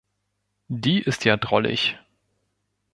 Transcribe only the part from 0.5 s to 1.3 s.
Die ist